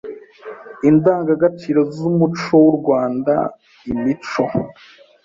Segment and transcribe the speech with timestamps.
[0.89, 3.33] Indangagaciro z’umuco w’u Rwanda
[3.91, 4.45] Imico